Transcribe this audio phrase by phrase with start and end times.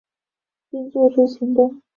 [0.71, 1.79] 并做出行动